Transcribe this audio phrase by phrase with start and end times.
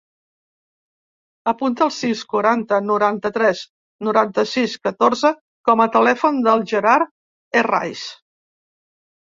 [1.51, 3.61] Apunta el sis, quaranta, noranta-tres,
[4.09, 5.31] noranta-sis, catorze
[5.71, 8.09] com a telèfon del Gerard Herraiz.